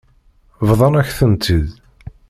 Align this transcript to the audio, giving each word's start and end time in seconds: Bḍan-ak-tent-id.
Bḍan-ak-tent-id. 0.67 1.67